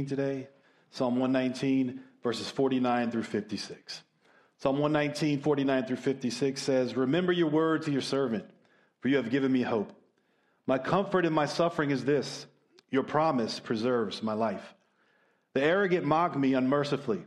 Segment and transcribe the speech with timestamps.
[0.00, 0.48] today.
[0.90, 4.02] Psalm 119, verses 49 through 56.
[4.58, 8.44] Psalm 119, 49 through 56 says, Remember your word to your servant,
[9.00, 9.92] for you have given me hope.
[10.66, 12.46] My comfort in my suffering is this
[12.90, 14.74] your promise preserves my life.
[15.54, 17.22] The arrogant mock me unmercifully,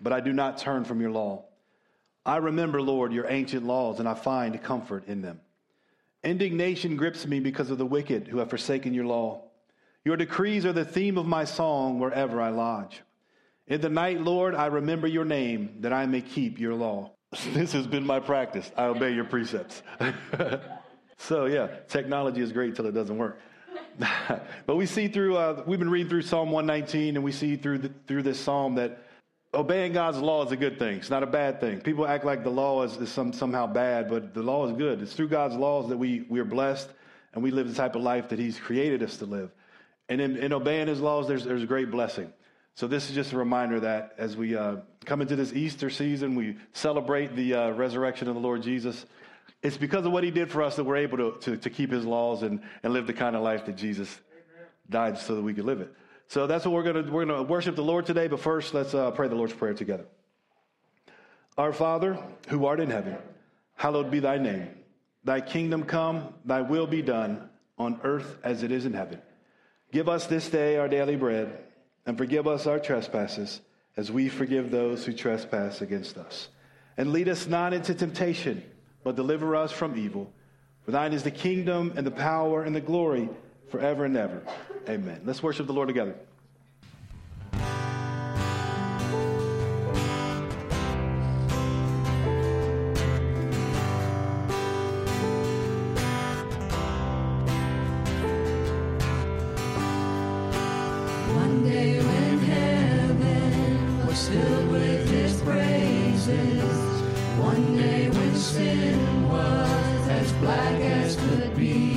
[0.00, 1.44] but I do not turn from your law.
[2.24, 5.40] I remember, Lord, your ancient laws, and I find comfort in them.
[6.22, 9.47] Indignation grips me because of the wicked who have forsaken your law.
[10.04, 13.02] Your decrees are the theme of my song wherever I lodge.
[13.66, 17.12] In the night, Lord, I remember your name that I may keep your law.
[17.52, 18.70] This has been my practice.
[18.76, 19.82] I obey your precepts.
[21.18, 23.38] so, yeah, technology is great till it doesn't work.
[24.66, 27.78] but we see through, uh, we've been reading through Psalm 119, and we see through,
[27.78, 29.02] the, through this psalm that
[29.52, 30.96] obeying God's law is a good thing.
[30.98, 31.80] It's not a bad thing.
[31.80, 35.02] People act like the law is, is some, somehow bad, but the law is good.
[35.02, 36.88] It's through God's laws that we, we are blessed
[37.34, 39.50] and we live the type of life that He's created us to live.
[40.08, 42.32] And in, in obeying His laws, there's, there's a great blessing.
[42.74, 46.34] So this is just a reminder that as we uh, come into this Easter season,
[46.36, 49.04] we celebrate the uh, resurrection of the Lord Jesus.
[49.62, 51.90] It's because of what He did for us that we're able to, to, to keep
[51.90, 54.16] His laws and, and live the kind of life that Jesus
[54.88, 55.92] died so that we could live it.
[56.28, 58.28] So that's what we're going to we're going to worship the Lord today.
[58.28, 60.04] But first, let's uh, pray the Lord's prayer together.
[61.56, 63.16] Our Father, who art in heaven,
[63.74, 64.68] hallowed be Thy name.
[65.24, 69.20] Thy kingdom come, Thy will be done on earth as it is in heaven.
[69.90, 71.56] Give us this day our daily bread,
[72.04, 73.60] and forgive us our trespasses,
[73.96, 76.48] as we forgive those who trespass against us.
[76.96, 78.62] And lead us not into temptation,
[79.02, 80.32] but deliver us from evil.
[80.84, 83.28] For Thine is the kingdom and the power and the glory
[83.70, 84.42] forever and ever.
[84.88, 85.22] Amen.
[85.24, 86.14] Let's worship the Lord together.
[108.48, 111.94] sin was as black as could be.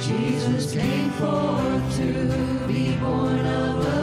[0.00, 3.99] Jesus came forth to be born of us.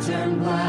[0.00, 0.67] turn black.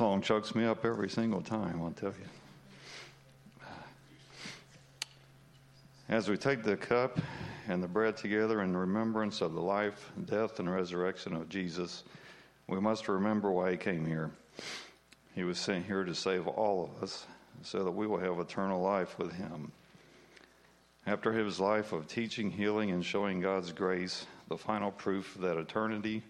[0.00, 3.66] Song chokes me up every single time, I'll tell you.
[6.08, 7.20] As we take the cup
[7.68, 12.04] and the bread together in remembrance of the life, death, and resurrection of Jesus,
[12.66, 14.30] we must remember why he came here.
[15.34, 17.26] He was sent here to save all of us
[17.62, 19.70] so that we will have eternal life with him.
[21.06, 26.22] After his life of teaching, healing, and showing God's grace, the final proof that eternity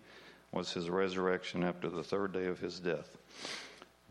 [0.51, 3.20] was his resurrection after the third day of his death.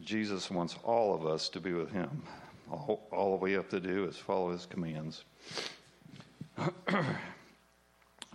[0.03, 2.23] Jesus wants all of us to be with him.
[2.71, 5.23] All, all we have to do is follow his commands.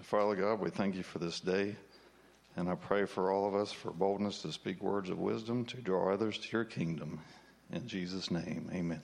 [0.03, 1.77] Father God, we thank you for this day.
[2.57, 5.77] And I pray for all of us for boldness to speak words of wisdom to
[5.79, 7.21] draw others to your kingdom.
[7.73, 9.03] In Jesus' name, amen.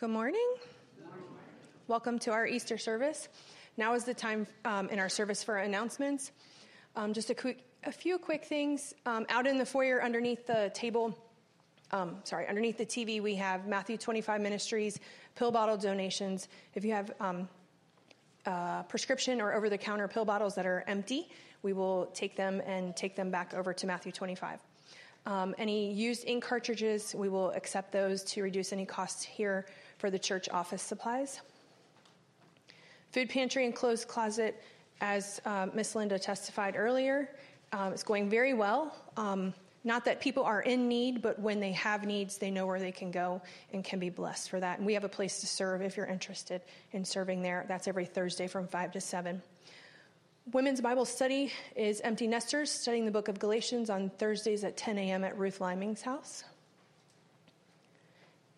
[0.00, 0.54] Good morning.
[1.88, 3.26] Welcome to our Easter service.
[3.76, 6.30] Now is the time um, in our service for announcements.
[6.94, 8.94] Um, just a, quick, a, few quick things.
[9.06, 11.18] Um, out in the foyer underneath the table,
[11.90, 15.00] um, sorry, underneath the TV, we have Matthew 25 Ministries,
[15.34, 16.46] pill bottle donations.
[16.76, 17.48] If you have um,
[18.46, 21.28] uh, prescription or over the counter pill bottles that are empty,
[21.64, 24.60] we will take them and take them back over to Matthew 25.
[25.26, 29.66] Um, any used ink cartridges, we will accept those to reduce any costs here
[29.98, 31.40] for the church office supplies.
[33.12, 34.62] Food pantry and clothes closet,
[35.00, 37.30] as uh, Miss Linda testified earlier,
[37.72, 38.94] um, is going very well.
[39.16, 42.80] Um, not that people are in need, but when they have needs, they know where
[42.80, 43.40] they can go
[43.72, 44.78] and can be blessed for that.
[44.78, 47.64] And we have a place to serve if you're interested in serving there.
[47.68, 49.40] That's every Thursday from 5 to 7.
[50.52, 54.98] Women's Bible study is Empty Nesters, studying the book of Galatians on Thursdays at 10
[54.98, 55.22] a.m.
[55.22, 56.44] at Ruth Liming's house.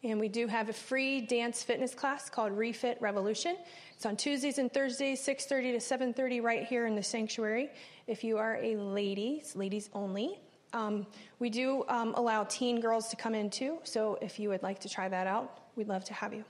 [0.02, 3.56] And we do have a free dance fitness class called Refit Revolution.
[3.94, 7.70] It's on Tuesdays and Thursdays, 6:30 to 7:30, right here in the sanctuary.
[8.06, 10.40] If you are a lady, it's ladies only.
[10.72, 11.06] Um,
[11.38, 14.78] we do um, allow teen girls to come in too, so if you would like
[14.80, 16.44] to try that out, we'd love to have you.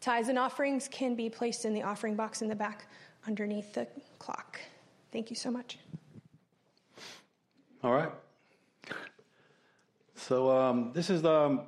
[0.00, 2.88] Tithes and offerings can be placed in the offering box in the back
[3.26, 3.86] underneath the
[4.18, 4.60] clock.
[5.12, 5.78] Thank you so much.
[7.82, 8.10] All right.
[10.16, 11.62] So um, this is um,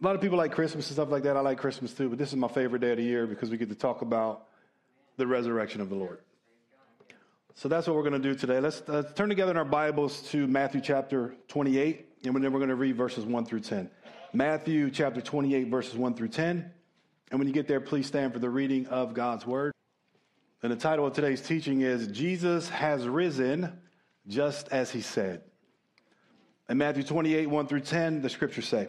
[0.00, 1.36] a lot of people like Christmas and stuff like that.
[1.36, 3.58] I like Christmas too, but this is my favorite day of the year because we
[3.58, 4.46] get to talk about
[5.16, 6.20] the resurrection of the Lord.
[7.54, 8.60] So that's what we're going to do today.
[8.60, 12.70] Let's, let's turn together in our Bibles to Matthew chapter 28, and then we're going
[12.70, 13.90] to read verses 1 through 10.
[14.32, 16.70] Matthew chapter 28, verses 1 through 10.
[17.30, 19.74] And when you get there, please stand for the reading of God's word.
[20.62, 23.78] And the title of today's teaching is Jesus has risen
[24.26, 25.42] just as he said.
[26.70, 28.88] In Matthew 28, 1 through 10, the scriptures say,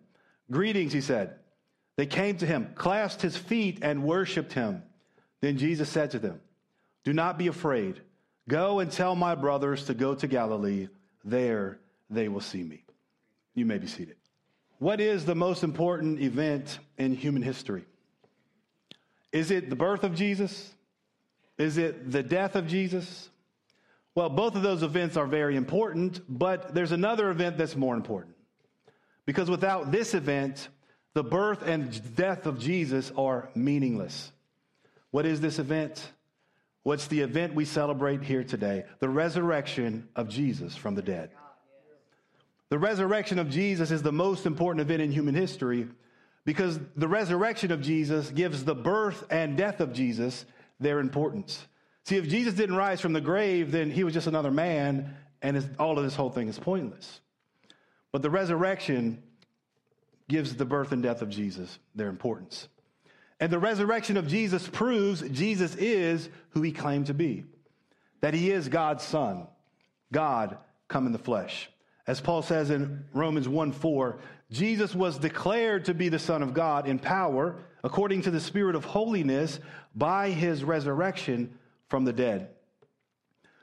[0.51, 1.35] Greetings, he said.
[1.95, 4.83] They came to him, clasped his feet, and worshiped him.
[5.39, 6.39] Then Jesus said to them,
[7.03, 8.01] Do not be afraid.
[8.47, 10.87] Go and tell my brothers to go to Galilee.
[11.23, 12.83] There they will see me.
[13.55, 14.15] You may be seated.
[14.79, 17.85] What is the most important event in human history?
[19.31, 20.73] Is it the birth of Jesus?
[21.57, 23.29] Is it the death of Jesus?
[24.15, 28.35] Well, both of those events are very important, but there's another event that's more important.
[29.25, 30.69] Because without this event,
[31.13, 34.31] the birth and death of Jesus are meaningless.
[35.11, 36.11] What is this event?
[36.83, 38.85] What's the event we celebrate here today?
[38.99, 41.29] The resurrection of Jesus from the dead.
[42.69, 45.87] The resurrection of Jesus is the most important event in human history
[46.45, 50.45] because the resurrection of Jesus gives the birth and death of Jesus
[50.79, 51.67] their importance.
[52.05, 55.75] See, if Jesus didn't rise from the grave, then he was just another man, and
[55.77, 57.19] all of this whole thing is pointless.
[58.11, 59.21] But the resurrection
[60.27, 62.67] gives the birth and death of Jesus their importance.
[63.39, 67.45] And the resurrection of Jesus proves Jesus is who he claimed to be,
[68.21, 69.47] that he is God's son,
[70.11, 71.69] God come in the flesh.
[72.05, 74.19] As Paul says in Romans 1 4,
[74.51, 78.75] Jesus was declared to be the Son of God in power according to the Spirit
[78.75, 79.59] of holiness
[79.95, 82.49] by his resurrection from the dead.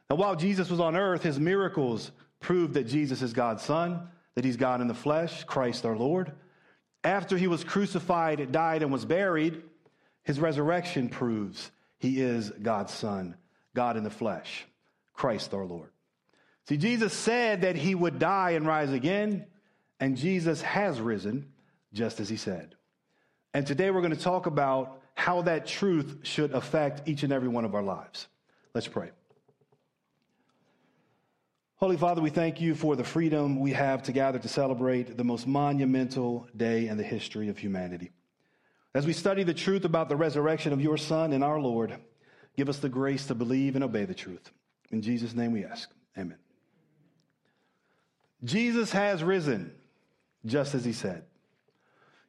[0.09, 4.09] Now, while Jesus was on earth, his miracles proved that Jesus is God's Son
[4.39, 6.31] that he's God in the flesh, Christ our Lord.
[7.03, 9.65] After he was crucified, died, and was buried,
[10.23, 13.35] his resurrection proves he is God's Son,
[13.75, 14.65] God in the flesh,
[15.13, 15.91] Christ our Lord.
[16.69, 19.45] See, Jesus said that he would die and rise again,
[19.99, 21.49] and Jesus has risen
[21.93, 22.77] just as he said.
[23.53, 27.49] And today we're going to talk about how that truth should affect each and every
[27.49, 28.29] one of our lives.
[28.73, 29.11] Let's pray.
[31.79, 35.23] Holy Father, we thank you for the freedom we have to gather to celebrate the
[35.23, 38.11] most monumental day in the history of humanity.
[38.97, 41.97] As we study the truth about the resurrection of your Son and our Lord,
[42.57, 44.51] give us the grace to believe and obey the truth.
[44.91, 45.89] In Jesus' name we ask.
[46.19, 46.39] Amen.
[48.43, 49.73] Jesus has risen,
[50.45, 51.23] just as he said.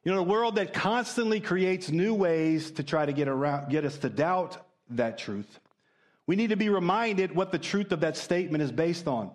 [0.04, 3.84] You know, a world that constantly creates new ways to try to get around, get
[3.84, 5.58] us to doubt that truth.
[6.28, 9.32] We need to be reminded what the truth of that statement is based on.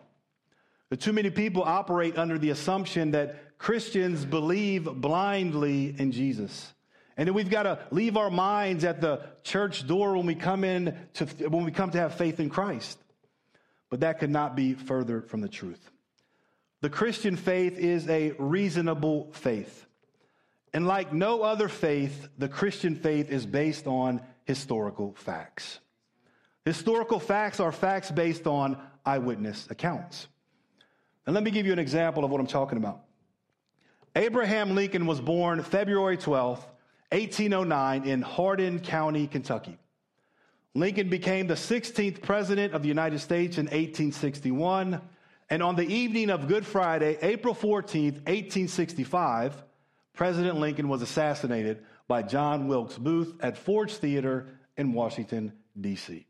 [0.89, 6.73] But too many people operate under the assumption that Christians believe blindly in Jesus.
[7.17, 10.63] And then we've got to leave our minds at the church door when we come
[10.63, 12.99] in to, when we come to have faith in Christ.
[13.89, 15.91] But that could not be further from the truth.
[16.81, 19.85] The Christian faith is a reasonable faith.
[20.73, 25.79] And like no other faith, the Christian faith is based on historical facts.
[26.65, 30.27] Historical facts are facts based on eyewitness accounts.
[31.25, 33.01] And let me give you an example of what I'm talking about.
[34.15, 36.63] Abraham Lincoln was born February 12th,
[37.11, 39.77] 1809, in Hardin County, Kentucky.
[40.73, 45.01] Lincoln became the 16th president of the United States in 1861.
[45.49, 49.63] And on the evening of Good Friday, April 14th, 1865,
[50.13, 56.25] President Lincoln was assassinated by John Wilkes Booth at Ford's Theater in Washington, D.C.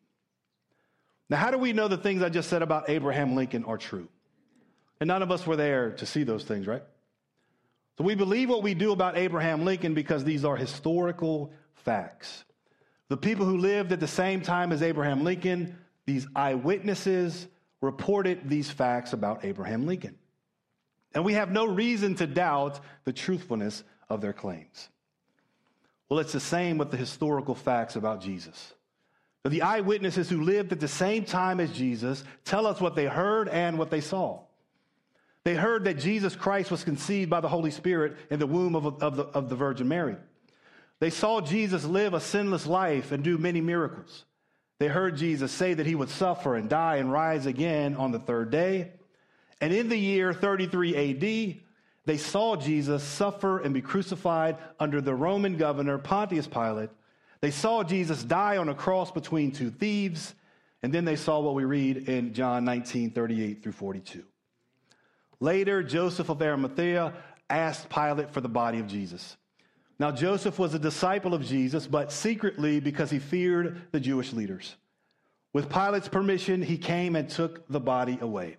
[1.30, 4.08] Now, how do we know the things I just said about Abraham Lincoln are true?
[5.00, 6.84] And none of us were there to see those things, right?
[7.98, 12.44] So we believe what we do about Abraham Lincoln because these are historical facts.
[13.08, 17.48] The people who lived at the same time as Abraham Lincoln, these eyewitnesses,
[17.82, 20.18] reported these facts about Abraham Lincoln.
[21.14, 24.90] And we have no reason to doubt the truthfulness of their claims.
[26.10, 28.74] Well, it's the same with the historical facts about Jesus.
[29.46, 33.48] The eyewitnesses who lived at the same time as Jesus tell us what they heard
[33.48, 34.42] and what they saw.
[35.46, 39.02] They heard that Jesus Christ was conceived by the Holy Spirit in the womb of,
[39.02, 40.18] of, the, of the Virgin Mary.
[41.00, 44.26] They saw Jesus live a sinless life and do many miracles.
[44.80, 48.20] They heard Jesus say that he would suffer and die and rise again on the
[48.20, 48.94] third day.
[49.62, 51.62] And in the year 33 AD,
[52.06, 56.90] they saw Jesus suffer and be crucified under the Roman governor Pontius Pilate.
[57.42, 60.34] They saw Jesus die on a cross between two thieves.
[60.82, 64.24] And then they saw what we read in John 19 38 through 42.
[65.40, 67.14] Later, Joseph of Arimathea
[67.50, 69.38] asked Pilate for the body of Jesus.
[70.00, 74.76] Now, Joseph was a disciple of Jesus, but secretly because he feared the Jewish leaders.
[75.54, 78.58] With Pilate's permission, he came and took the body away.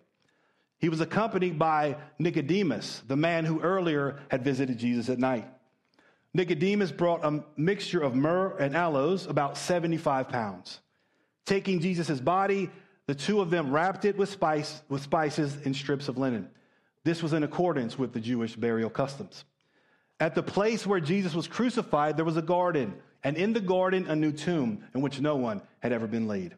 [0.79, 5.47] He was accompanied by Nicodemus, the man who earlier had visited Jesus at night.
[6.33, 10.81] Nicodemus brought a mixture of myrrh and aloes, about 75 pounds.
[11.47, 12.71] Taking Jesus' body,
[13.07, 16.49] the two of them wrapped it with, spice, with spices and strips of linen.
[17.07, 19.45] This was in accordance with the Jewish burial customs.
[20.19, 24.09] At the place where Jesus was crucified, there was a garden, and in the garden,
[24.09, 26.57] a new tomb in which no one had ever been laid.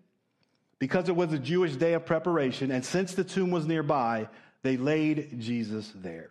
[0.78, 4.26] Because it was a Jewish day of preparation, and since the tomb was nearby,
[4.62, 6.30] they laid Jesus there.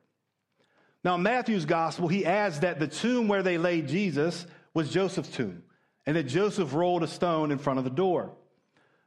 [1.03, 5.61] Now, Matthew's gospel, he adds that the tomb where they laid Jesus was Joseph's tomb,
[6.07, 8.31] and that Joseph rolled a stone in front of the door.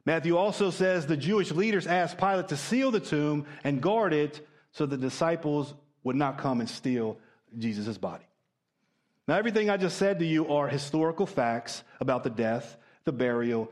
[0.05, 4.47] Matthew also says the Jewish leaders asked Pilate to seal the tomb and guard it
[4.71, 7.17] so the disciples would not come and steal
[7.57, 8.25] Jesus' body.
[9.27, 13.71] Now, everything I just said to you are historical facts about the death, the burial,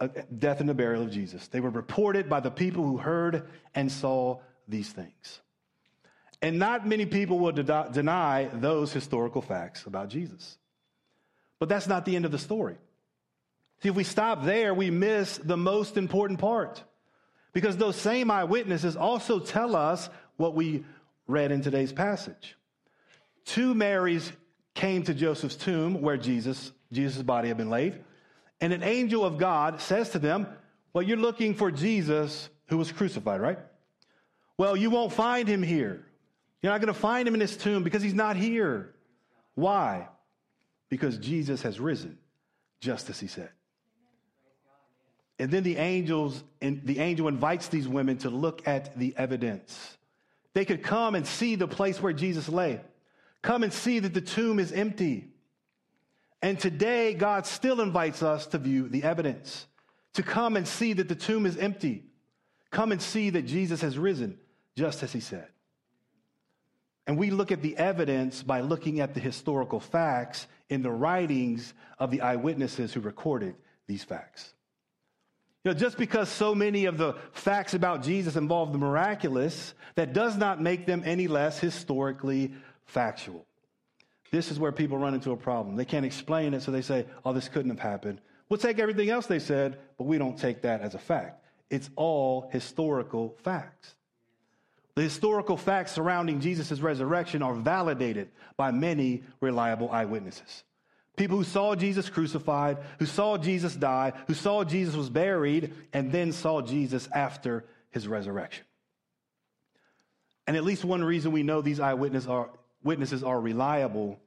[0.00, 1.48] uh, death and the burial of Jesus.
[1.48, 5.40] They were reported by the people who heard and saw these things.
[6.42, 10.58] And not many people will de- deny those historical facts about Jesus.
[11.58, 12.76] But that's not the end of the story.
[13.82, 16.82] See, if we stop there, we miss the most important part.
[17.52, 20.08] Because those same eyewitnesses also tell us
[20.42, 20.84] what we
[21.28, 22.56] read in today's passage.
[23.44, 24.32] Two Marys
[24.74, 28.02] came to Joseph's tomb where Jesus, Jesus' body had been laid,
[28.60, 30.48] and an angel of God says to them,
[30.92, 33.58] Well, you're looking for Jesus who was crucified, right?
[34.58, 36.04] Well, you won't find him here.
[36.60, 38.94] You're not going to find him in his tomb because he's not here.
[39.54, 40.08] Why?
[40.88, 42.18] Because Jesus has risen,
[42.80, 43.50] just as he said.
[45.38, 49.98] And then the angels and the angel invites these women to look at the evidence.
[50.54, 52.80] They could come and see the place where Jesus lay.
[53.40, 55.28] Come and see that the tomb is empty.
[56.40, 59.66] And today, God still invites us to view the evidence,
[60.14, 62.04] to come and see that the tomb is empty.
[62.70, 64.38] Come and see that Jesus has risen,
[64.76, 65.46] just as he said.
[67.06, 71.74] And we look at the evidence by looking at the historical facts in the writings
[71.98, 74.54] of the eyewitnesses who recorded these facts.
[75.64, 80.12] You know, just because so many of the facts about Jesus involve the miraculous, that
[80.12, 82.52] does not make them any less historically
[82.86, 83.46] factual.
[84.32, 85.76] This is where people run into a problem.
[85.76, 88.20] They can't explain it, so they say, oh, this couldn't have happened.
[88.48, 91.44] We'll take everything else they said, but we don't take that as a fact.
[91.70, 93.94] It's all historical facts.
[94.94, 100.64] The historical facts surrounding Jesus' resurrection are validated by many reliable eyewitnesses.
[101.16, 106.10] People who saw Jesus crucified, who saw Jesus die, who saw Jesus was buried, and
[106.10, 108.64] then saw Jesus after his resurrection.
[110.46, 112.50] And at least one reason we know these eyewitnesses are,
[112.82, 114.18] witnesses are reliable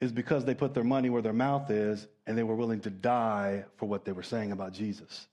[0.00, 2.90] is because they put their money where their mouth is and they were willing to
[2.90, 5.26] die for what they were saying about Jesus.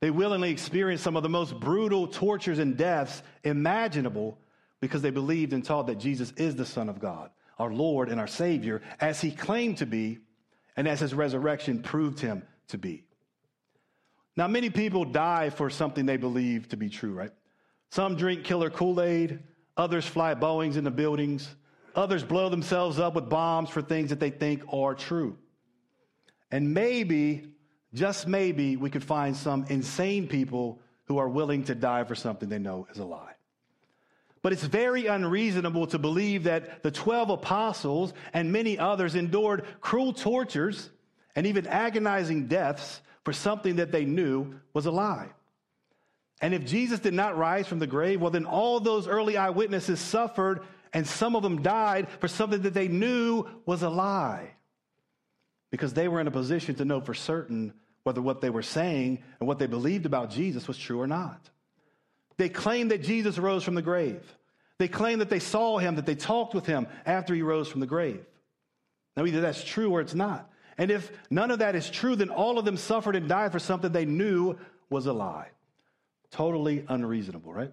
[0.00, 4.36] They willingly experienced some of the most brutal tortures and deaths imaginable
[4.80, 8.20] because they believed and taught that Jesus is the Son of God, our Lord and
[8.20, 10.18] our Savior, as he claimed to be
[10.76, 13.04] and as his resurrection proved him to be.
[14.36, 17.32] Now, many people die for something they believe to be true, right?
[17.90, 19.40] Some drink killer Kool Aid,
[19.76, 21.54] others fly Boeings into buildings,
[21.94, 25.36] others blow themselves up with bombs for things that they think are true.
[26.50, 27.48] And maybe,
[27.92, 32.48] just maybe, we could find some insane people who are willing to die for something
[32.48, 33.34] they know is a lie.
[34.42, 40.12] But it's very unreasonable to believe that the 12 apostles and many others endured cruel
[40.12, 40.90] tortures
[41.36, 45.30] and even agonizing deaths for something that they knew was a lie.
[46.40, 50.00] And if Jesus did not rise from the grave, well, then all those early eyewitnesses
[50.00, 54.50] suffered, and some of them died for something that they knew was a lie.
[55.70, 59.22] Because they were in a position to know for certain whether what they were saying
[59.38, 61.48] and what they believed about Jesus was true or not.
[62.42, 64.20] They claim that Jesus rose from the grave.
[64.78, 67.78] They claim that they saw him, that they talked with him after he rose from
[67.78, 68.26] the grave.
[69.16, 70.50] Now, either that's true or it's not.
[70.76, 73.60] And if none of that is true, then all of them suffered and died for
[73.60, 74.58] something they knew
[74.90, 75.50] was a lie.
[76.32, 77.72] Totally unreasonable, right?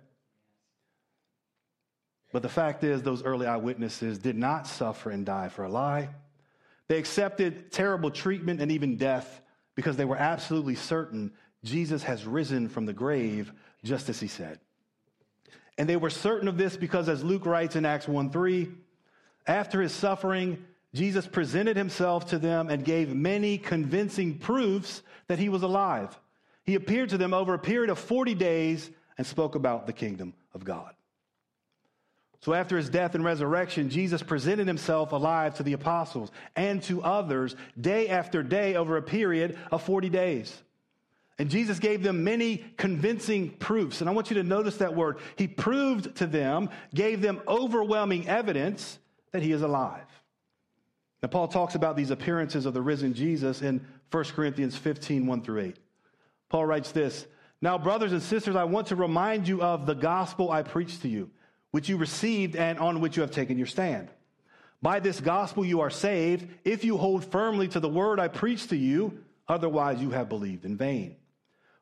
[2.32, 6.10] But the fact is, those early eyewitnesses did not suffer and die for a lie.
[6.90, 9.42] They accepted terrible treatment and even death
[9.74, 11.32] because they were absolutely certain
[11.64, 13.52] Jesus has risen from the grave,
[13.84, 14.60] just as he said.
[15.78, 18.70] And they were certain of this because, as Luke writes in Acts 1 3,
[19.48, 20.64] after his suffering,
[20.94, 26.18] Jesus presented himself to them and gave many convincing proofs that he was alive.
[26.64, 30.34] He appeared to them over a period of 40 days and spoke about the kingdom
[30.54, 30.94] of God.
[32.42, 37.04] So, after his death and resurrection, Jesus presented himself alive to the apostles and to
[37.04, 40.62] others day after day over a period of 40 days.
[41.40, 44.02] And Jesus gave them many convincing proofs.
[44.02, 45.20] And I want you to notice that word.
[45.38, 49.00] He proved to them, gave them overwhelming evidence
[49.32, 50.06] that he is alive.
[51.24, 55.42] Now, Paul talks about these appearances of the risen Jesus in 1 Corinthians 15 1
[55.42, 55.78] through 8.
[56.50, 57.26] Paul writes this
[57.62, 61.08] Now, brothers and sisters, I want to remind you of the gospel I preached to
[61.08, 61.30] you,
[61.72, 64.10] which you received and on which you have taken your stand.
[64.82, 68.70] By this gospel you are saved, if you hold firmly to the word I preached
[68.70, 71.16] to you, otherwise you have believed in vain.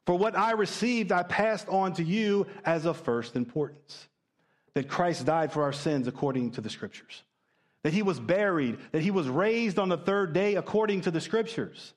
[0.08, 4.08] For what I received, I passed on to you as of first importance
[4.74, 7.24] that Christ died for our sins according to the scriptures,
[7.84, 11.20] that he was buried, that he was raised on the third day according to the
[11.20, 11.94] scriptures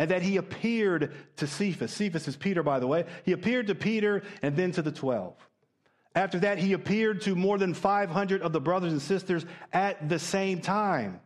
[0.00, 1.92] and that he appeared to Cephas.
[1.92, 3.04] Cephas is Peter, by the way.
[3.24, 5.32] He appeared to Peter and then to the 12.
[6.16, 10.18] After that, he appeared to more than 500 of the brothers and sisters at the
[10.18, 11.20] same time,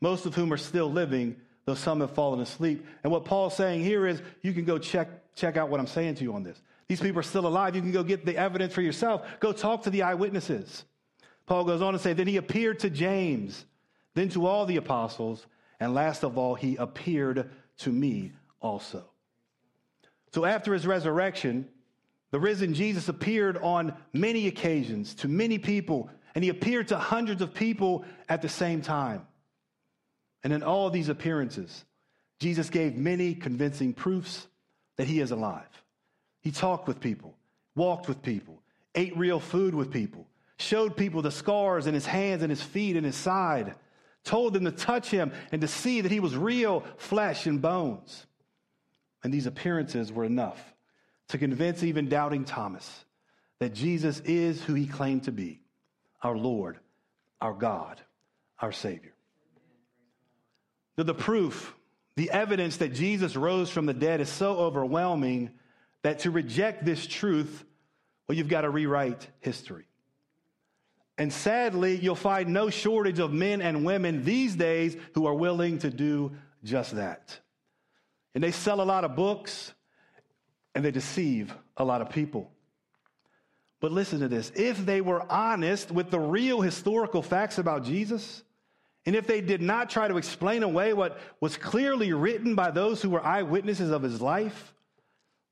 [0.00, 2.86] most of whom are still living, though some have fallen asleep.
[3.02, 6.16] And what Paul's saying here is you can go check, check out what I'm saying
[6.16, 6.60] to you on this.
[6.88, 7.74] These people are still alive.
[7.74, 9.26] You can go get the evidence for yourself.
[9.40, 10.84] Go talk to the eyewitnesses.
[11.46, 13.64] Paul goes on to say, Then he appeared to James,
[14.14, 15.46] then to all the apostles,
[15.80, 19.04] and last of all, he appeared to me also.
[20.32, 21.68] So after his resurrection,
[22.30, 27.42] the risen Jesus appeared on many occasions to many people, and he appeared to hundreds
[27.42, 29.26] of people at the same time.
[30.42, 31.84] And in all these appearances,
[32.40, 34.46] Jesus gave many convincing proofs
[34.96, 35.68] that he is alive.
[36.40, 37.36] He talked with people,
[37.74, 38.62] walked with people,
[38.94, 40.26] ate real food with people,
[40.58, 43.74] showed people the scars in his hands and his feet and his side,
[44.24, 48.26] told them to touch him and to see that he was real flesh and bones.
[49.22, 50.74] And these appearances were enough
[51.28, 53.04] to convince even doubting Thomas
[53.58, 55.60] that Jesus is who he claimed to be
[56.22, 56.78] our Lord,
[57.40, 58.00] our God,
[58.58, 59.12] our Savior.
[60.96, 61.74] the proof,
[62.16, 65.50] the evidence that Jesus rose from the dead is so overwhelming
[66.02, 67.64] that to reject this truth,
[68.28, 69.86] well, you've got to rewrite history.
[71.18, 75.78] And sadly, you'll find no shortage of men and women these days who are willing
[75.80, 77.38] to do just that.
[78.34, 79.72] And they sell a lot of books
[80.74, 82.50] and they deceive a lot of people.
[83.80, 88.42] But listen to this if they were honest with the real historical facts about Jesus
[89.06, 93.02] and if they did not try to explain away what was clearly written by those
[93.02, 94.74] who were eyewitnesses of his life,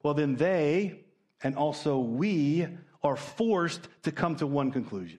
[0.02, 1.00] well, then they
[1.42, 2.66] and also we
[3.02, 5.18] are forced to come to one conclusion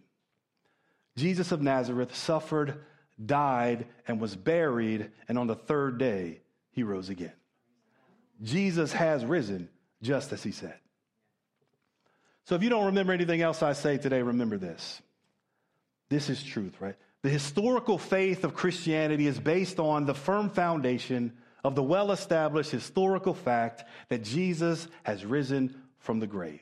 [1.16, 2.84] Jesus of Nazareth suffered,
[3.24, 6.42] died, and was buried, and on the third day
[6.72, 7.34] he rose again.
[8.42, 9.70] Jesus has risen
[10.02, 10.76] just as he said.
[12.46, 15.02] So if you don't remember anything else I say today, remember this.
[16.10, 16.96] This is truth, right?
[17.24, 21.34] The historical faith of Christianity is based on the firm foundation
[21.64, 26.62] of the well established historical fact that Jesus has risen from the grave.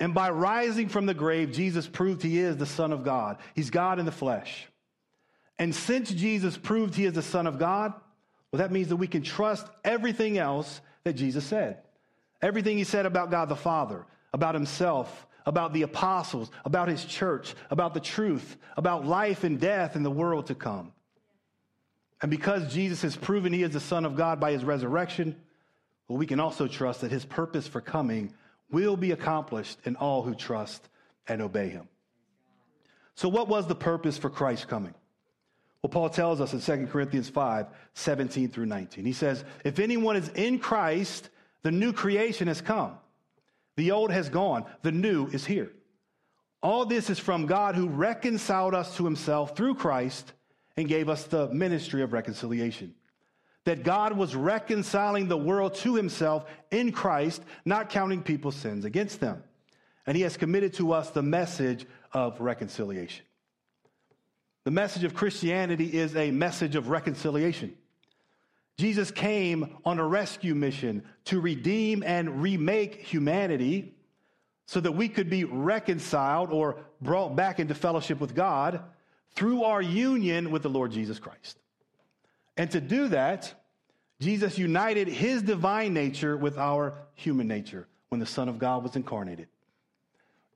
[0.00, 3.38] And by rising from the grave, Jesus proved he is the Son of God.
[3.54, 4.66] He's God in the flesh.
[5.60, 7.92] And since Jesus proved he is the Son of God,
[8.50, 11.78] well, that means that we can trust everything else that Jesus said.
[12.42, 17.54] Everything he said about God the Father, about himself, about the apostles, about his church,
[17.70, 20.92] about the truth, about life and death and the world to come.
[22.20, 25.36] And because Jesus has proven he is the Son of God by his resurrection,
[26.08, 28.32] well, we can also trust that his purpose for coming
[28.70, 30.88] will be accomplished in all who trust
[31.26, 31.88] and obey him.
[33.14, 34.94] So, what was the purpose for Christ coming?
[35.82, 39.04] Well, Paul tells us in 2 Corinthians 5 17 through 19.
[39.04, 41.28] He says, If anyone is in Christ,
[41.62, 42.94] the new creation has come.
[43.76, 45.72] The old has gone, the new is here.
[46.62, 50.32] All this is from God who reconciled us to himself through Christ
[50.76, 52.94] and gave us the ministry of reconciliation.
[53.64, 59.20] That God was reconciling the world to himself in Christ, not counting people's sins against
[59.20, 59.42] them.
[60.06, 63.24] And he has committed to us the message of reconciliation.
[64.64, 67.76] The message of Christianity is a message of reconciliation.
[68.78, 73.94] Jesus came on a rescue mission to redeem and remake humanity
[74.66, 78.82] so that we could be reconciled or brought back into fellowship with God
[79.34, 81.58] through our union with the Lord Jesus Christ.
[82.56, 83.54] And to do that,
[84.20, 88.96] Jesus united his divine nature with our human nature when the Son of God was
[88.96, 89.48] incarnated.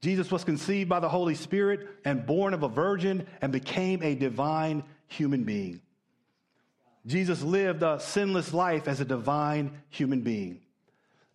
[0.02, 4.14] Jesus was conceived by the Holy Spirit and born of a virgin and became a
[4.14, 5.80] divine human being.
[7.06, 10.60] Jesus lived a sinless life as a divine human being.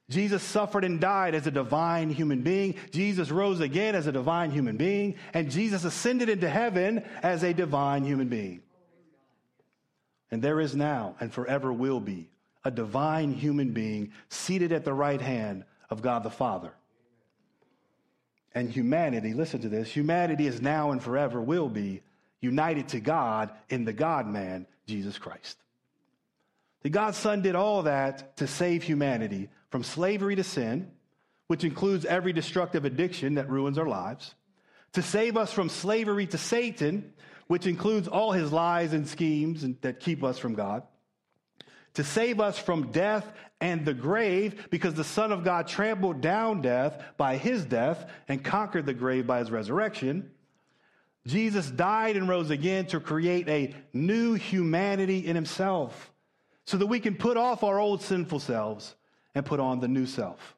[0.09, 2.76] Jesus suffered and died as a divine human being.
[2.91, 5.15] Jesus rose again as a divine human being.
[5.34, 8.61] And Jesus ascended into heaven as a divine human being.
[10.30, 12.30] And there is now and forever will be
[12.63, 16.74] a divine human being seated at the right hand of God the Father.
[18.53, 22.01] And humanity, listen to this humanity is now and forever will be
[22.41, 25.57] united to God in the God man, Jesus Christ.
[26.83, 30.91] The God's Son did all that to save humanity from slavery to sin,
[31.47, 34.35] which includes every destructive addiction that ruins our lives,
[34.93, 37.13] to save us from slavery to Satan,
[37.47, 40.83] which includes all his lies and schemes that keep us from God,
[41.93, 43.25] to save us from death
[43.61, 48.43] and the grave, because the Son of God trampled down death by his death and
[48.43, 50.31] conquered the grave by his resurrection.
[51.28, 56.11] Jesus died and rose again to create a new humanity in himself
[56.65, 58.95] so that we can put off our old sinful selves
[59.36, 60.55] and put on the new self.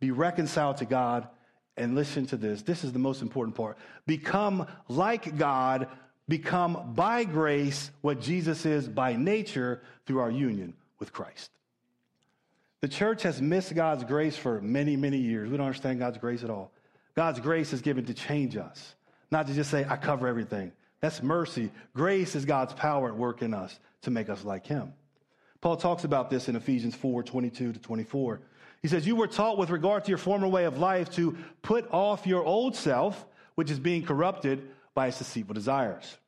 [0.00, 1.28] Be reconciled to God
[1.76, 2.62] and listen to this.
[2.62, 3.78] This is the most important part.
[4.06, 5.88] Become like God,
[6.28, 11.50] become by grace what Jesus is by nature through our union with Christ.
[12.80, 15.48] The church has missed God's grace for many, many years.
[15.48, 16.70] We don't understand God's grace at all.
[17.14, 18.94] God's grace is given to change us,
[19.30, 20.72] not to just say, I cover everything.
[21.00, 21.70] That's mercy.
[21.94, 24.92] Grace is God's power at work in us to make us like Him.
[25.60, 28.40] Paul talks about this in Ephesians 4 22 to 24.
[28.82, 31.90] He says, You were taught with regard to your former way of life to put
[31.90, 36.18] off your old self, which is being corrupted by its deceitful desires,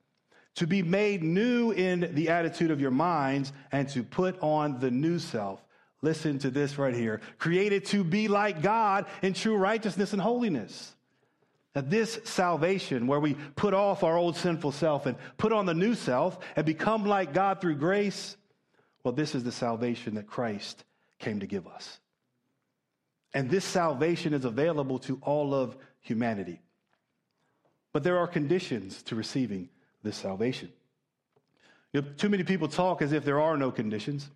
[0.54, 4.90] to be made new in the attitude of your minds, and to put on the
[4.90, 5.62] new self.
[6.00, 10.95] Listen to this right here created to be like God in true righteousness and holiness.
[11.76, 15.74] Now, this salvation, where we put off our old sinful self and put on the
[15.74, 18.38] new self and become like God through grace,
[19.04, 20.84] well, this is the salvation that Christ
[21.18, 22.00] came to give us.
[23.34, 26.62] And this salvation is available to all of humanity.
[27.92, 29.68] But there are conditions to receiving
[30.02, 30.72] this salvation.
[31.92, 34.30] You know, too many people talk as if there are no conditions,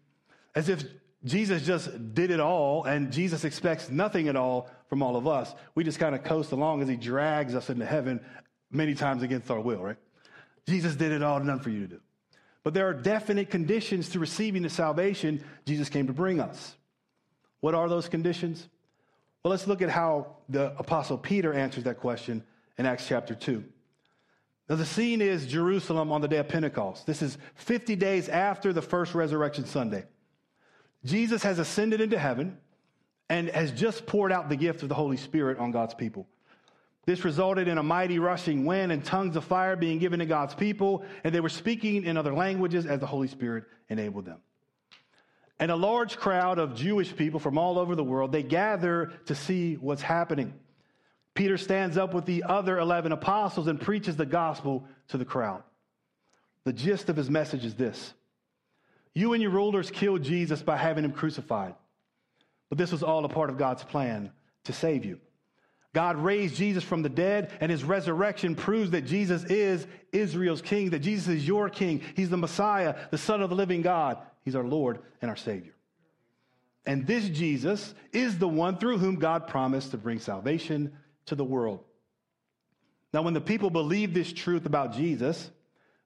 [0.54, 0.84] as if
[1.24, 5.54] Jesus just did it all and Jesus expects nothing at all from all of us.
[5.74, 8.20] We just kind of coast along as he drags us into heaven
[8.70, 9.96] many times against our will, right?
[10.66, 12.00] Jesus did it all, none for you to do.
[12.62, 16.76] But there are definite conditions to receiving the salvation Jesus came to bring us.
[17.60, 18.68] What are those conditions?
[19.42, 22.42] Well, let's look at how the Apostle Peter answers that question
[22.78, 23.64] in Acts chapter 2.
[24.68, 27.06] Now, the scene is Jerusalem on the day of Pentecost.
[27.06, 30.04] This is 50 days after the first resurrection Sunday.
[31.04, 32.58] Jesus has ascended into heaven
[33.28, 36.26] and has just poured out the gift of the Holy Spirit on God's people.
[37.06, 40.54] This resulted in a mighty rushing wind and tongues of fire being given to God's
[40.54, 44.38] people, and they were speaking in other languages as the Holy Spirit enabled them.
[45.58, 49.34] And a large crowd of Jewish people from all over the world, they gather to
[49.34, 50.54] see what's happening.
[51.34, 55.62] Peter stands up with the other 11 apostles and preaches the gospel to the crowd.
[56.64, 58.14] The gist of his message is this
[59.14, 61.74] You and your rulers killed Jesus by having him crucified.
[62.68, 64.30] But this was all a part of God's plan
[64.64, 65.20] to save you.
[65.92, 70.90] God raised Jesus from the dead, and his resurrection proves that Jesus is Israel's king,
[70.90, 72.00] that Jesus is your king.
[72.14, 74.18] He's the Messiah, the Son of the living God.
[74.44, 75.74] He's our Lord and our Savior.
[76.86, 80.92] And this Jesus is the one through whom God promised to bring salvation
[81.26, 81.80] to the world.
[83.12, 85.50] Now, when the people believed this truth about Jesus,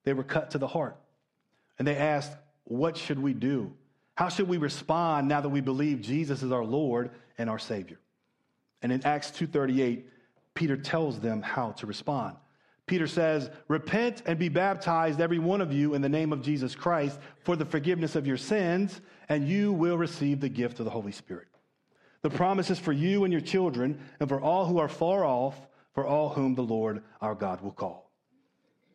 [0.05, 0.97] they were cut to the heart.
[1.79, 2.33] And they asked,
[2.65, 3.73] What should we do?
[4.17, 7.99] How should we respond now that we believe Jesus is our Lord and our Savior?
[8.81, 10.09] And in Acts 2:38,
[10.55, 12.37] Peter tells them how to respond.
[12.87, 16.75] Peter says, "Repent and be baptized every one of you in the name of Jesus
[16.75, 20.91] Christ for the forgiveness of your sins, and you will receive the gift of the
[20.91, 21.49] Holy Spirit."
[22.21, 25.67] The promise is for you and your children and for all who are far off,
[25.93, 28.04] for all whom the Lord our God will call.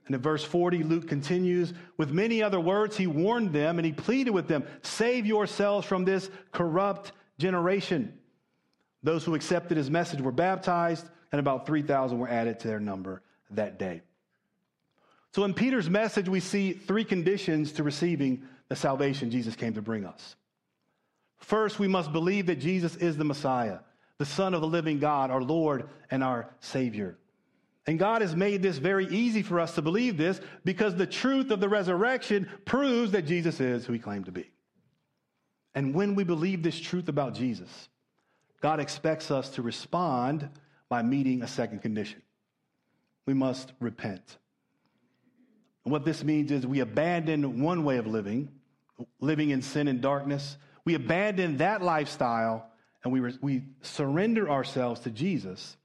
[0.10, 2.97] And in verse 40, Luke continues with many other words.
[2.97, 8.18] He warned them and he pleaded with them save yourselves from this corrupt generation.
[9.03, 13.22] Those who accepted his message were baptized, and about 3,000 were added to their number
[13.51, 14.01] that day.
[15.36, 19.82] So in Peter's message, we see three conditions to receiving the salvation Jesus came to
[19.84, 20.36] bring us.
[21.38, 23.78] First, we must believe that Jesus is the Messiah,
[24.18, 27.18] the Son of the living God, our Lord and our Savior.
[27.90, 31.50] And God has made this very easy for us to believe this because the truth
[31.50, 34.52] of the resurrection proves that Jesus is who he claimed to be.
[35.74, 37.90] And when we believe this truth about Jesus,
[38.62, 40.48] God expects us to respond
[40.88, 42.22] by meeting a second condition.
[43.26, 44.38] We must repent.
[45.84, 48.50] And what this means is we abandon one way of living,
[49.20, 50.58] living in sin and darkness.
[50.86, 52.70] We abandon that lifestyle
[53.04, 55.76] and we, re- we surrender ourselves to Jesus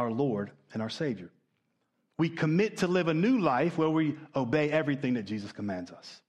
[0.00, 1.30] our Lord and our Savior.
[2.16, 6.20] We commit to live a new life where we obey everything that Jesus commands us.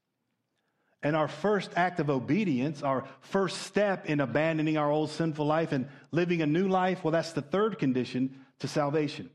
[1.03, 5.71] And our first act of obedience, our first step in abandoning our old sinful life
[5.71, 9.29] and living a new life, well, that's the third condition to salvation.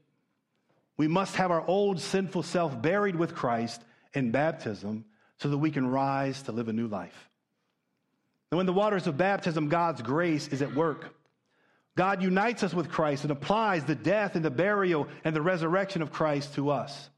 [0.96, 3.82] We must have our old sinful self buried with Christ
[4.14, 5.04] in baptism
[5.38, 7.28] so that we can rise to live a new life.
[8.50, 11.14] And when the waters of baptism, God's grace is at work.
[11.96, 16.02] God unites us with Christ and applies the death and the burial and the resurrection
[16.02, 17.08] of Christ to us.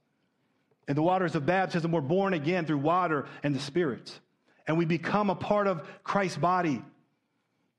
[0.86, 4.18] In the waters of baptism, we're born again through water and the Spirit,
[4.66, 6.82] and we become a part of Christ's body.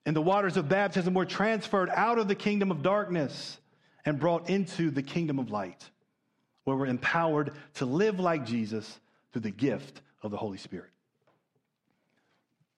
[0.06, 3.58] In the waters of baptism, we're transferred out of the kingdom of darkness
[4.06, 5.89] and brought into the kingdom of light,
[6.66, 9.00] where we're empowered to live like Jesus
[9.32, 10.89] through the gift of the Holy Spirit.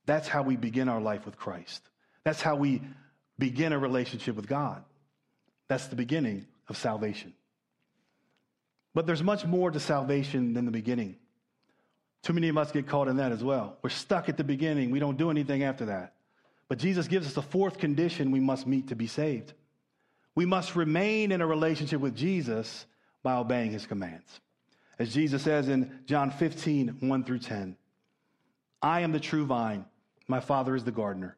[0.05, 1.81] That's how we begin our life with Christ.
[2.23, 2.81] That's how we
[3.41, 4.83] begin a relationship with God.
[5.67, 7.33] That's the beginning of salvation.
[8.93, 11.15] But there's much more to salvation than the beginning.
[12.21, 13.77] Too many of us get caught in that as well.
[13.81, 16.13] We're stuck at the beginning, we don't do anything after that.
[16.67, 19.53] But Jesus gives us a fourth condition we must meet to be saved.
[20.35, 22.85] We must remain in a relationship with Jesus
[23.23, 24.39] by obeying his commands.
[24.99, 27.75] As Jesus says in John 15, 1 through 10,
[28.83, 29.85] I am the true vine,
[30.27, 31.37] my Father is the gardener.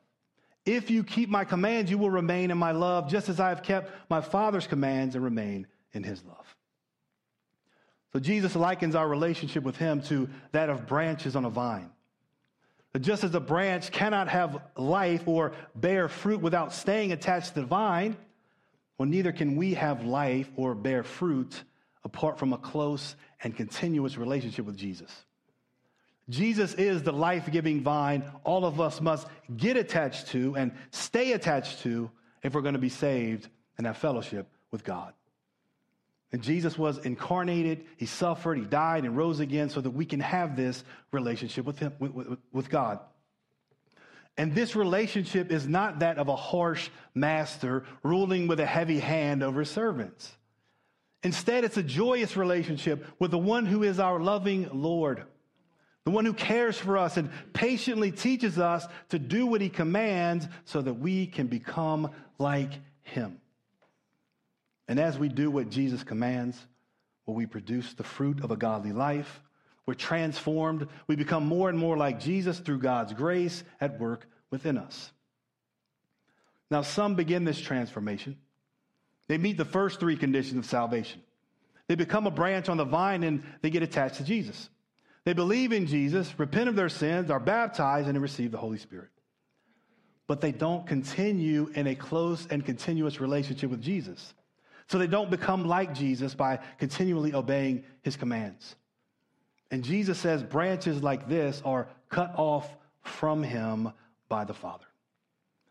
[0.65, 3.63] If you keep my commands, you will remain in my love, just as I have
[3.63, 6.55] kept my Father's commands and remain in his love.
[8.13, 11.89] So Jesus likens our relationship with him to that of branches on a vine.
[12.99, 17.65] Just as a branch cannot have life or bear fruit without staying attached to the
[17.65, 18.17] vine,
[18.97, 21.63] well, neither can we have life or bear fruit
[22.03, 25.09] apart from a close and continuous relationship with Jesus.
[26.31, 31.33] Jesus is the life giving vine all of us must get attached to and stay
[31.33, 32.09] attached to
[32.41, 35.13] if we're going to be saved and have fellowship with God.
[36.31, 40.21] And Jesus was incarnated, he suffered, he died, and rose again so that we can
[40.21, 42.99] have this relationship with, him, with, with, with God.
[44.37, 49.43] And this relationship is not that of a harsh master ruling with a heavy hand
[49.43, 50.31] over servants.
[51.23, 55.25] Instead, it's a joyous relationship with the one who is our loving Lord,
[56.03, 60.47] the one who cares for us and patiently teaches us to do what he commands
[60.65, 62.71] so that we can become like
[63.03, 63.39] him.
[64.87, 66.57] And as we do what Jesus commands,
[67.25, 69.41] well, we produce the fruit of a godly life.
[69.85, 70.87] We're transformed.
[71.07, 75.11] We become more and more like Jesus through God's grace at work within us.
[76.71, 78.37] Now, some begin this transformation.
[79.27, 81.21] They meet the first three conditions of salvation.
[81.87, 84.69] They become a branch on the vine and they get attached to Jesus.
[85.23, 89.09] They believe in Jesus, repent of their sins, are baptized, and receive the Holy Spirit.
[90.27, 94.33] But they don't continue in a close and continuous relationship with Jesus.
[94.87, 98.75] So they don't become like Jesus by continually obeying his commands.
[99.69, 102.69] And Jesus says branches like this are cut off
[103.03, 103.91] from him
[104.27, 104.85] by the Father.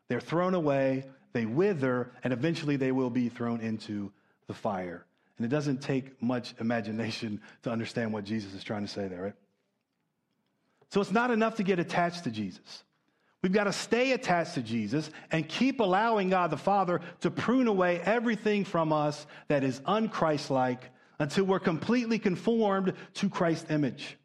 [0.09, 4.13] They're thrown away, they wither, and eventually they will be thrown into
[4.47, 5.05] the fire.
[5.41, 9.23] And it doesn't take much imagination to understand what Jesus is trying to say there,
[9.23, 9.35] right?
[10.91, 12.85] So it's not enough to get attached to Jesus.
[13.43, 17.69] We've got to stay attached to Jesus and keep allowing God the Father to prune
[17.69, 20.83] away everything from us that is unchristlike
[21.19, 24.19] until we're completely conformed to Christ's image.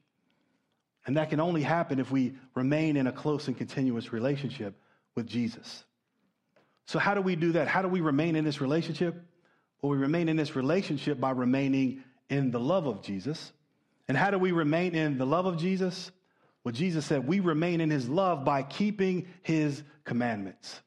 [1.06, 4.78] And that can only happen if we remain in a close and continuous relationship
[5.16, 5.86] with Jesus.
[6.88, 7.70] So, how do we do that?
[7.70, 9.26] How do we remain in this relationship?
[9.86, 13.54] Well, we remain in this relationship by remaining in the love of Jesus.
[14.08, 16.12] And how do we remain in the love of Jesus?
[16.64, 20.82] Well, Jesus said we remain in his love by keeping his commandments.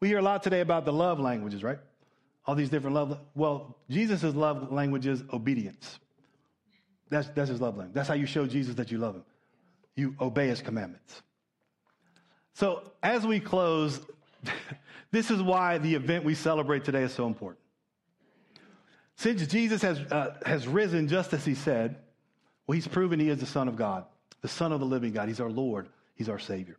[0.00, 1.78] We hear a lot today about the love languages, right?
[2.44, 3.18] All these different love.
[3.34, 5.98] Well, Jesus' love language is obedience.
[7.08, 7.94] That's, that's his love language.
[7.94, 9.24] That's how you show Jesus that you love him.
[9.94, 11.22] You obey his commandments.
[12.52, 13.98] So, as we close,
[15.10, 17.62] this is why the event we celebrate today is so important.
[19.16, 21.96] Since Jesus has, uh, has risen just as he said,
[22.66, 24.04] well, he's proven he is the Son of God
[24.46, 25.26] the Son of the living God.
[25.26, 26.76] He's our Lord, He's our Savior.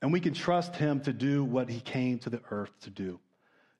[0.00, 3.20] And we can trust Him to do what He came to the earth to do.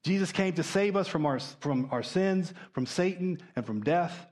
[0.03, 4.27] Jesus came to save us from our, from our sins, from Satan, and from death,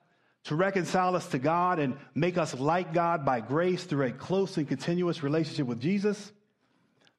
[0.44, 4.58] to reconcile us to God and make us like God by grace through a close
[4.58, 6.30] and continuous relationship with Jesus.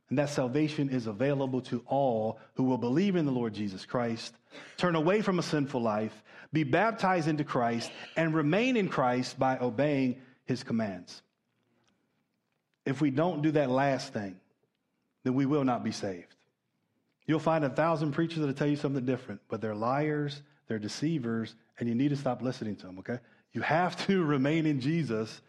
[0.09, 4.35] And that salvation is available to all who will believe in the Lord Jesus Christ,
[4.77, 9.57] turn away from a sinful life, be baptized into Christ, and remain in Christ by
[9.57, 11.21] obeying his commands.
[12.85, 14.35] If we don't do that last thing,
[15.23, 16.35] then we will not be saved.
[17.25, 21.55] You'll find a thousand preachers that'll tell you something different, but they're liars, they're deceivers,
[21.79, 23.19] and you need to stop listening to them, okay?
[23.53, 25.41] You have to remain in Jesus,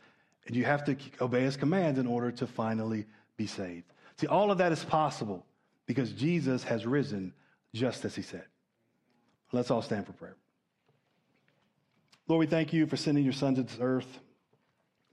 [0.46, 3.92] and you have to obey his commands in order to finally be saved.
[4.18, 5.44] See, all of that is possible
[5.86, 7.32] because Jesus has risen
[7.74, 8.44] just as he said.
[9.52, 10.36] Let's all stand for prayer.
[12.26, 14.20] Lord, we thank you for sending your son to this earth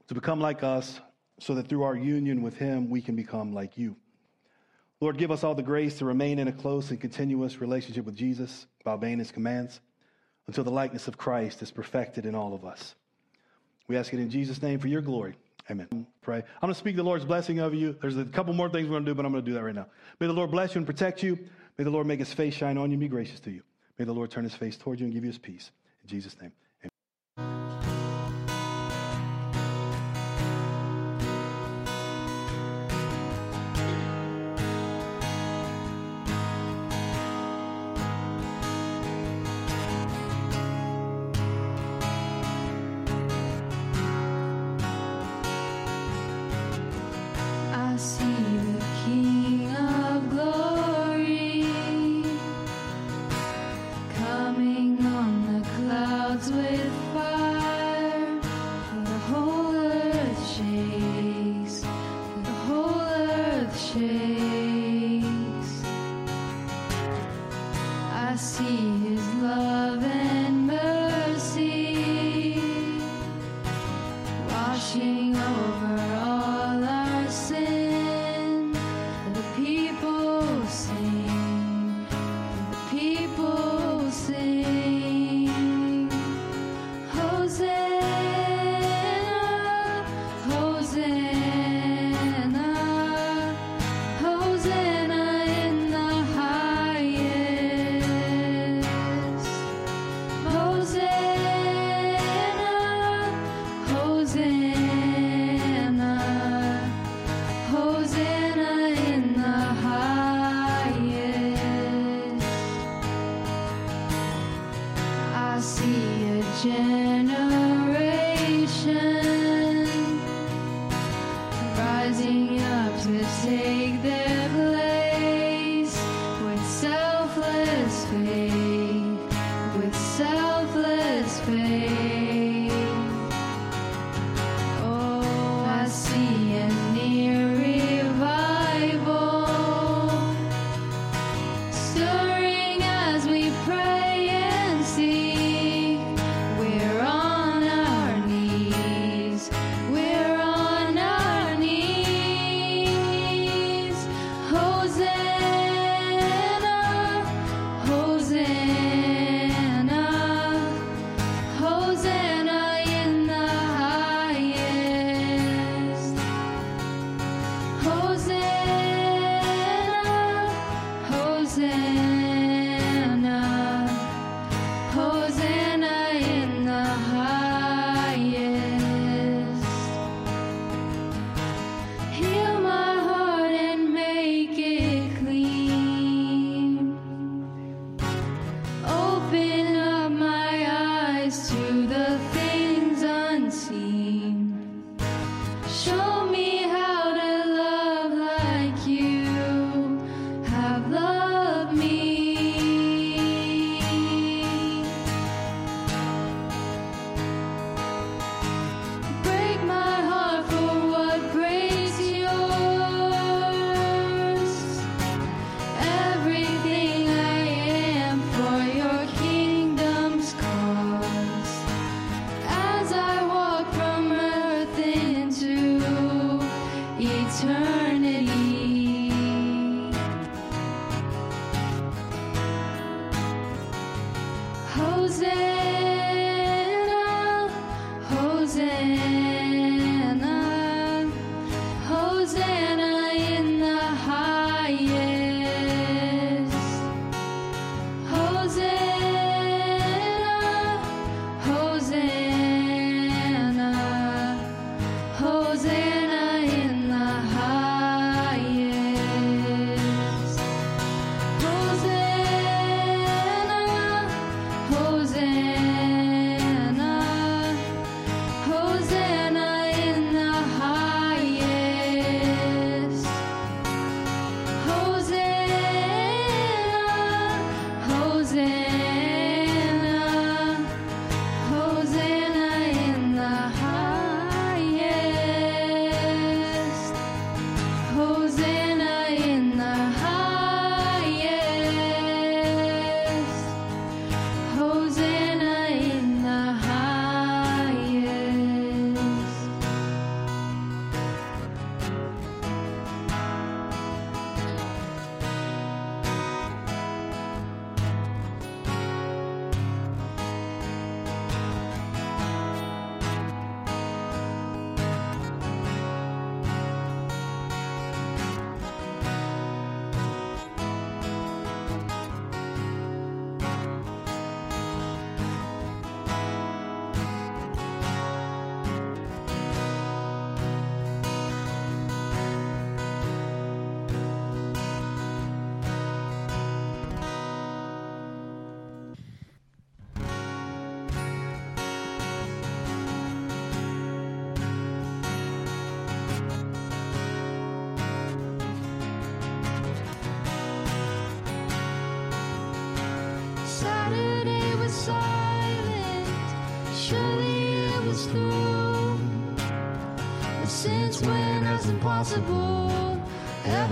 [0.08, 1.00] to become like us,
[1.38, 3.96] so that through our union with Him, we can become like you.
[5.00, 8.14] Lord, give us all the grace to remain in a close and continuous relationship with
[8.14, 9.80] Jesus by obeying His commands
[10.46, 12.94] until the likeness of Christ is perfected in all of us.
[13.88, 15.34] We ask it in Jesus' name for your glory.
[15.70, 16.06] Amen.
[16.22, 16.38] Pray.
[16.38, 17.96] I'm going to speak the Lord's blessing over you.
[18.00, 19.62] There's a couple more things we're going to do, but I'm going to do that
[19.62, 19.86] right now.
[20.18, 21.38] May the Lord bless you and protect you.
[21.78, 23.62] May the Lord make his face shine on you and be gracious to you.
[23.98, 25.70] May the Lord turn his face toward you and give you his peace.
[26.02, 26.52] In Jesus' name.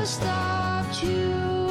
[0.00, 1.68] Ever stopped you.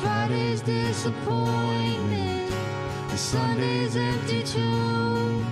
[0.00, 2.50] Friday's disappointment,
[3.10, 5.44] and Sunday's empty too.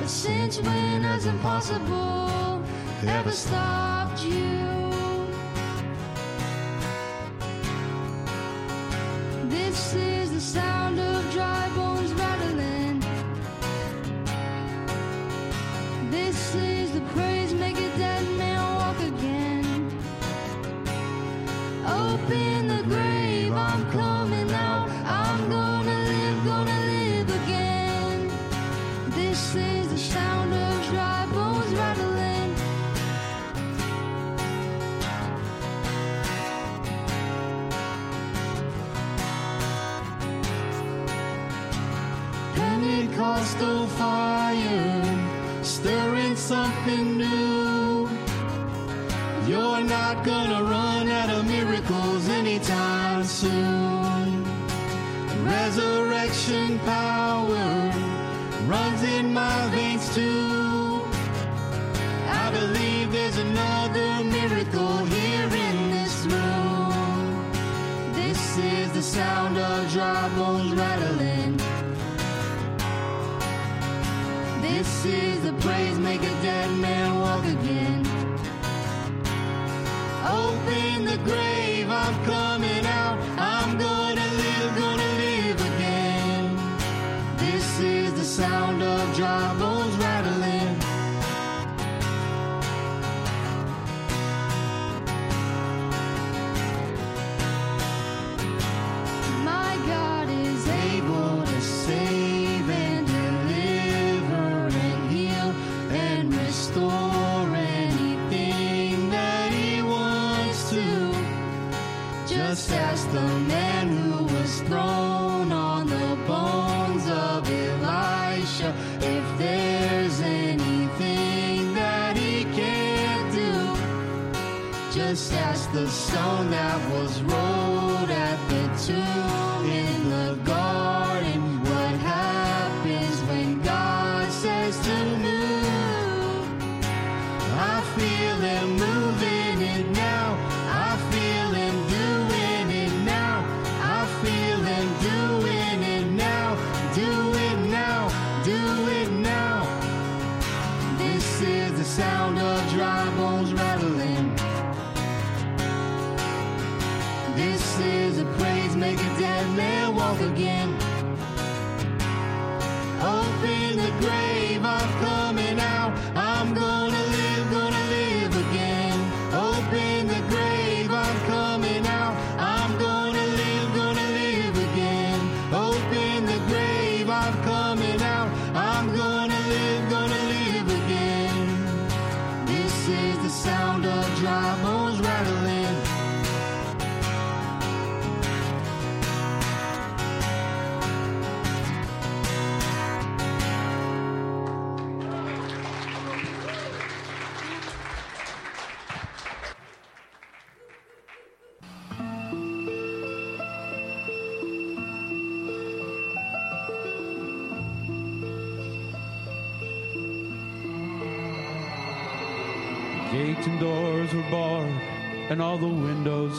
[0.00, 2.60] But since when has impossible
[3.06, 4.73] ever stopped you?
[43.44, 48.08] Pentecostal fire, stirring something new.
[49.46, 54.44] You're not gonna run out of miracles anytime soon.
[55.44, 57.92] Resurrection power
[58.66, 61.02] runs in my veins too.
[62.26, 67.52] I believe there's another miracle here in this room.
[68.14, 71.13] This is the sound of dry bones rattling.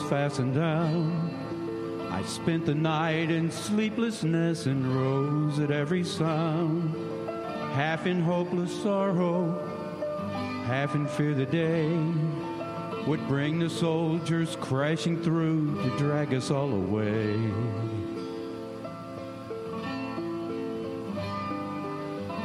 [0.08, 2.08] Fastened down.
[2.10, 6.94] I spent the night in sleeplessness and rose at every sound,
[7.72, 9.50] half in hopeless sorrow,
[10.64, 11.90] half in fear the day
[13.06, 17.34] would bring the soldiers crashing through to drag us all away.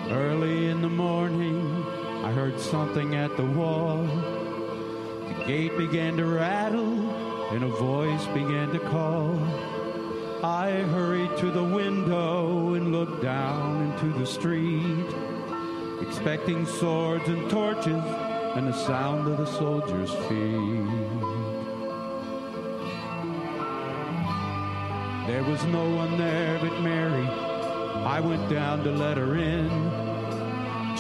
[0.10, 1.84] Early in the morning,
[2.24, 4.04] I heard something at the wall.
[4.04, 6.91] The gate began to rattle,
[7.52, 9.38] and a voice began to call.
[10.42, 15.06] I hurried to the window and looked down into the street,
[16.02, 18.04] expecting swords and torches
[18.56, 21.32] and the sound of the soldiers' feet.
[25.28, 27.28] There was no one there but Mary.
[27.28, 30.01] I went down to let her in.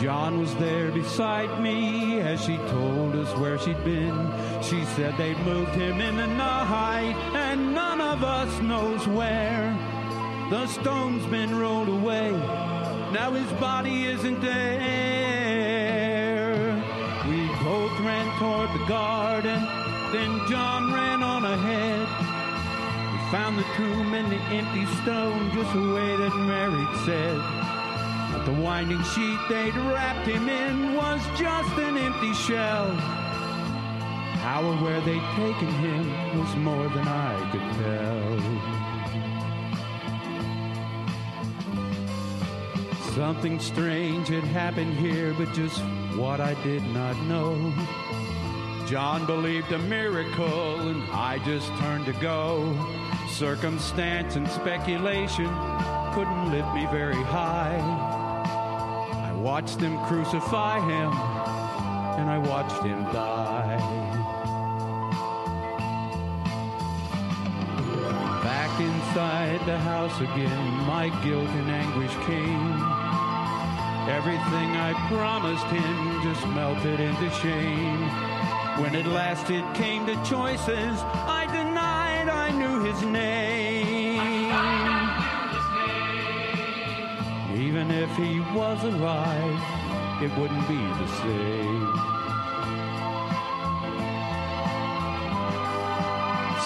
[0.01, 4.33] John was there beside me as she told us where she'd been.
[4.63, 9.77] She said they'd moved him in the night and none of us knows where.
[10.49, 12.31] The stone's been rolled away.
[12.31, 14.73] Now his body isn't there.
[17.29, 19.63] We both ran toward the garden.
[20.11, 22.07] Then John ran on ahead.
[23.13, 27.60] We found the tomb and the empty stone just the way that Mary said.
[28.45, 32.89] The winding sheet they'd wrapped him in was just an empty shell.
[34.41, 38.39] How or where they'd taken him was more than I could tell.
[43.13, 45.79] Something strange had happened here, but just
[46.15, 47.71] what I did not know.
[48.87, 52.75] John believed a miracle, and I just turned to go.
[53.29, 55.49] Circumstance and speculation
[56.13, 58.00] couldn't lift me very high.
[59.41, 61.11] Watched them crucify him,
[62.19, 63.77] and I watched him die.
[68.43, 72.71] Back inside the house again, my guilt and anguish came.
[74.07, 77.99] Everything I promised him just melted into shame.
[78.79, 83.40] When at last it came to choices, I denied I knew his name.
[87.81, 91.93] Even if he was alive, it wouldn't be the same.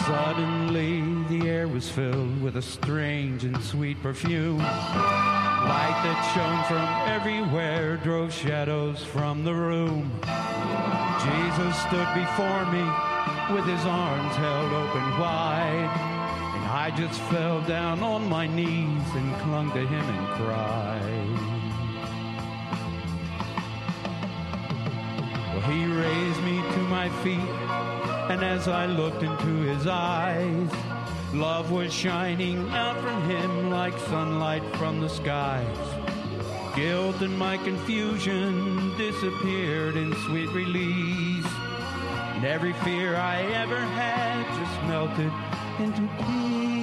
[0.06, 4.58] Suddenly, the air was filled with a strange and sweet perfume.
[4.58, 10.12] Light that shone from everywhere drove shadows from the room.
[11.24, 12.84] Jesus stood before me
[13.56, 16.15] with his arms held open wide.
[16.78, 21.40] I just fell down on my knees and clung to him and cried.
[25.54, 27.50] Well, he raised me to my feet,
[28.30, 30.70] and as I looked into his eyes,
[31.34, 35.78] love was shining out from him like sunlight from the skies.
[36.76, 41.48] Guilt and my confusion disappeared in sweet release.
[42.36, 45.32] And every fear I ever had just melted
[45.80, 46.75] into peace.